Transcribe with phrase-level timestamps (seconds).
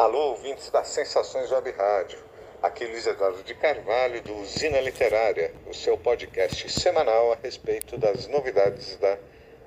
[0.00, 2.18] Alô, ouvintes das Sensações Web Rádio.
[2.62, 8.26] Aqui Luiz Eduardo de Carvalho, do Usina Literária, o seu podcast semanal a respeito das
[8.26, 9.18] novidades da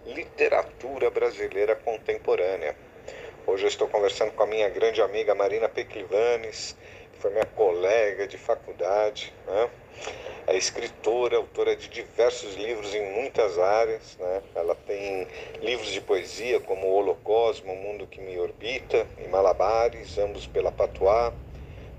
[0.07, 2.75] literatura brasileira contemporânea.
[3.45, 6.75] Hoje eu estou conversando com a minha grande amiga Marina Peclivanes,
[7.11, 9.69] que foi minha colega de faculdade, né?
[10.47, 14.17] É escritora, autora de diversos livros em muitas áreas.
[14.19, 14.41] Né?
[14.55, 15.27] Ela tem
[15.61, 20.71] livros de poesia como O Holocosmo, O Mundo que Me Orbita e Malabares, ambos pela
[20.71, 21.33] Patois.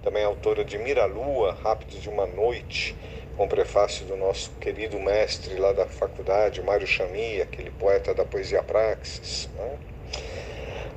[0.03, 2.95] Também é autora de Mira Lua, Rápidos de uma Noite,
[3.37, 8.63] com prefácio do nosso querido mestre lá da faculdade, Mário Chami, aquele poeta da poesia
[8.63, 9.49] praxis.
[9.57, 9.79] Né?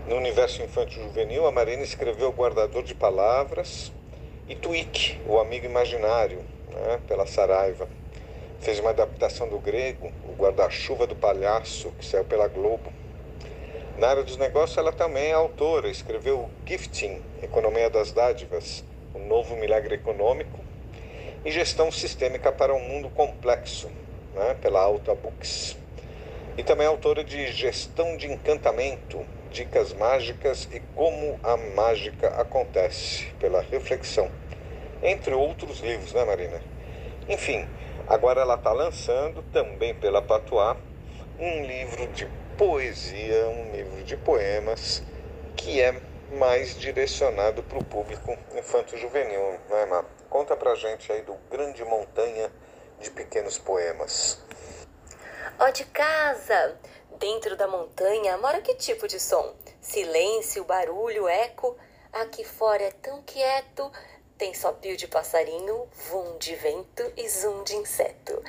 [0.10, 3.91] No universo infantil juvenil, a Marina escreveu Guardador de Palavras
[4.48, 7.88] e Twik, o Amigo Imaginário, né, pela Saraiva.
[8.59, 12.91] Fez uma adaptação do grego, o Guarda-Chuva do Palhaço, que saiu pela Globo.
[13.98, 19.55] Na área dos negócios, ela também é autora, escreveu Gifting, Economia das Dádivas, o novo
[19.55, 20.59] milagre econômico,
[21.43, 23.90] e Gestão Sistêmica para um Mundo Complexo,
[24.35, 25.77] né, pela Alta Books.
[26.57, 33.27] E também é autora de Gestão de Encantamento, Dicas Mágicas e Como a Mágica Acontece,
[33.40, 34.29] pela Reflexão.
[35.01, 36.62] Entre outros livros, né, Marina?
[37.29, 37.67] Enfim,
[38.07, 40.77] agora ela está lançando, também pela Patois,
[41.40, 45.03] um livro de poesia, um livro de poemas,
[45.55, 45.93] que é
[46.31, 50.05] mais direcionado para o público infanto-juvenil, né, Mar?
[50.29, 52.51] Conta pra gente aí do Grande Montanha
[52.99, 54.41] de Pequenos Poemas.
[55.59, 56.77] Ó de casa!
[57.20, 59.55] Dentro da montanha mora que tipo de som?
[59.81, 61.75] Silêncio, barulho, eco.
[62.13, 63.91] Aqui fora é tão quieto.
[64.38, 68.40] Tem só pio de passarinho, vum de vento e zum de inseto.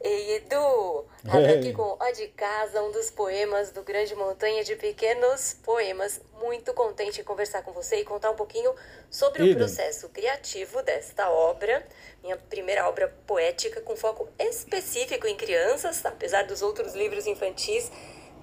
[0.00, 1.06] Ei, Edu!
[1.28, 6.20] Abro aqui com Ó de Casa, um dos poemas do Grande Montanha de Pequenos Poemas.
[6.40, 8.74] Muito contente em conversar com você e contar um pouquinho
[9.08, 11.86] sobre o processo criativo desta obra.
[12.22, 17.90] Minha primeira obra poética com foco específico em crianças, apesar dos outros livros infantis.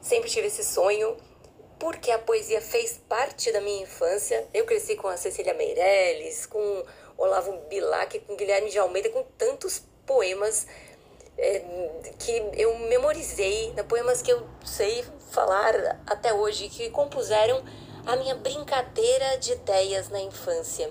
[0.02, 1.18] Sempre tive esse sonho
[1.84, 4.48] porque a poesia fez parte da minha infância.
[4.54, 6.82] Eu cresci com a Cecília Meirelles, com
[7.18, 10.66] Olavo Bilac, com Guilherme de Almeida, com tantos poemas
[11.38, 11.60] é,
[12.18, 17.62] que eu memorizei, né, poemas que eu sei falar até hoje, que compuseram
[18.06, 20.90] a minha brincadeira de ideias na infância.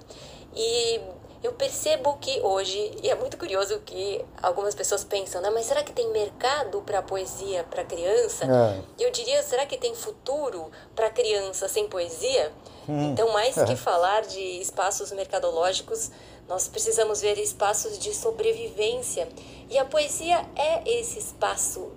[0.54, 1.00] E
[1.42, 5.50] eu percebo que hoje, e é muito curioso que algumas pessoas pensam, né?
[5.50, 8.44] Mas será que tem mercado para poesia para criança?
[8.44, 9.04] É.
[9.06, 12.52] Eu diria, será que tem futuro para criança sem poesia?
[12.88, 13.10] Hum.
[13.10, 16.12] Então, mais que falar de espaços mercadológicos,
[16.48, 19.28] nós precisamos ver espaços de sobrevivência.
[19.68, 21.90] E a poesia é esse espaço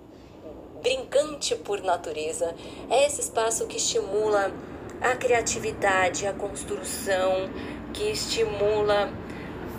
[0.82, 2.54] brincante por natureza,
[2.90, 4.52] é esse espaço que estimula
[5.00, 7.50] a criatividade, a construção,
[7.92, 9.10] que estimula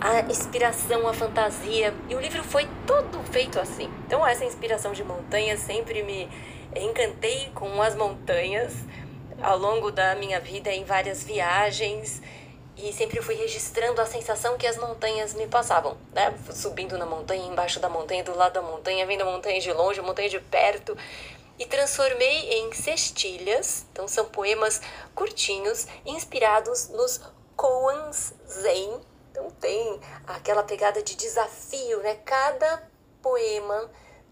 [0.00, 1.94] a inspiração, a fantasia.
[2.08, 3.90] E o livro foi todo feito assim.
[4.06, 6.28] Então, essa inspiração de montanhas sempre me
[6.76, 8.72] encantei com as montanhas
[9.42, 12.20] ao longo da minha vida em várias viagens
[12.76, 16.32] e sempre fui registrando a sensação que as montanhas me passavam, né?
[16.52, 19.98] Subindo na montanha, embaixo da montanha, do lado da montanha, vendo a montanha de longe,
[19.98, 20.96] a montanha de perto.
[21.58, 24.80] E transformei em cestilhas, então são poemas
[25.12, 27.20] curtinhos, inspirados nos
[27.56, 29.00] koans zen,
[29.38, 32.16] então tem aquela pegada de desafio, né?
[32.24, 32.82] Cada
[33.22, 33.90] poema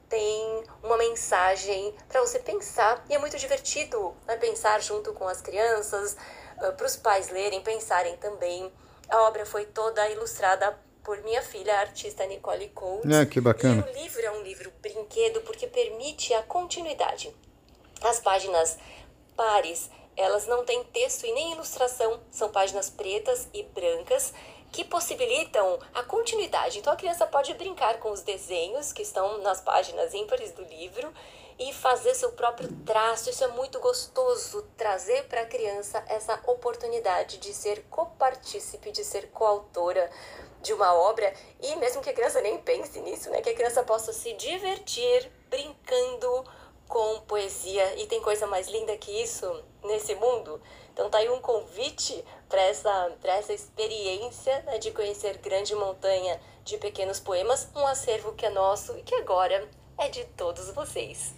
[0.09, 4.37] tem uma mensagem para você pensar e é muito divertido né?
[4.37, 6.17] pensar junto com as crianças,
[6.77, 8.73] para os pais lerem, pensarem também.
[9.09, 13.11] A obra foi toda ilustrada por minha filha, a artista Nicole Coates.
[13.11, 13.87] É, que bacana.
[13.87, 17.35] E o livro é um livro brinquedo porque permite a continuidade.
[18.03, 18.77] As páginas
[19.37, 24.33] pares, elas não têm texto e nem ilustração, são páginas pretas e brancas
[24.77, 26.79] que possibilitam a continuidade.
[26.79, 31.11] Então a criança pode brincar com os desenhos que estão nas páginas ímpares do livro
[31.59, 33.31] e fazer seu próprio traço.
[33.31, 39.31] Isso é muito gostoso, trazer para a criança essa oportunidade de ser copartícipe, de ser
[39.31, 40.11] coautora
[40.61, 41.33] de uma obra
[41.63, 45.33] e mesmo que a criança nem pense nisso, né, que a criança possa se divertir
[45.49, 46.45] brincando
[46.89, 48.01] com poesia.
[48.01, 49.47] E tem coisa mais linda que isso
[49.85, 50.61] nesse mundo?
[50.93, 56.79] Então tá aí um convite para essa, essa experiência né, de conhecer Grande Montanha de
[56.79, 59.69] Pequenos Poemas, um acervo que é nosso e que agora
[59.99, 61.35] é de todos vocês.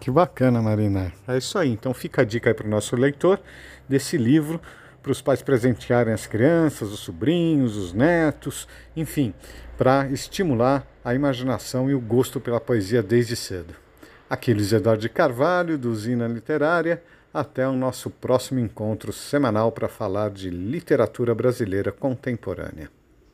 [0.00, 1.12] Que bacana, Marina.
[1.26, 1.70] É isso aí.
[1.70, 3.40] Então fica a dica aí para o nosso leitor
[3.88, 4.60] desse livro,
[5.02, 8.66] para os pais presentearem as crianças, os sobrinhos, os netos,
[8.96, 9.32] enfim,
[9.78, 13.85] para estimular a imaginação e o gosto pela poesia desde cedo.
[14.28, 17.00] Aqui Luiz Eduardo de Carvalho, do Usina Literária,
[17.32, 22.90] Até o nosso próximo encontro semanal para falar de literatura brasileira contemporânea.